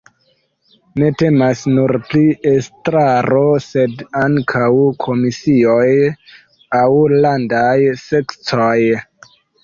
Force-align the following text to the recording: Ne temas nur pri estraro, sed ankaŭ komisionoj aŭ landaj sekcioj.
Ne 1.01 1.07
temas 1.17 1.59
nur 1.71 1.91
pri 2.05 2.21
estraro, 2.51 3.41
sed 3.65 4.01
ankaŭ 4.21 4.69
komisionoj 5.05 6.09
aŭ 6.79 6.87
landaj 7.27 7.75
sekcioj. 8.05 8.79